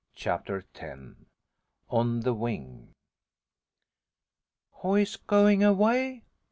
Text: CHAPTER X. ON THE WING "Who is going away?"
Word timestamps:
CHAPTER 0.15 0.65
X. 0.73 0.99
ON 1.91 2.21
THE 2.21 2.33
WING 2.33 2.95
"Who 4.81 4.95
is 4.95 5.15
going 5.15 5.63
away?" 5.63 6.23